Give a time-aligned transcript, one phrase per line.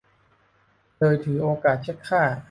[0.97, 2.21] เลยถือโอกาสเช็คค่า